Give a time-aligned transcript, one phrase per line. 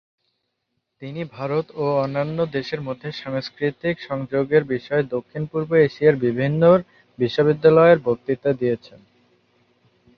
[1.01, 6.61] তিনি ভারত ও অন্যান্য দেশের মধ্যে সাংস্কৃতিক সংযোগের বিষয়ে দক্ষিণ-পূর্ব এশিয়ার বিভিন্ন
[7.19, 8.99] বিশ্ববিদ্যালয়ে বক্তৃতা দিয়েছেন।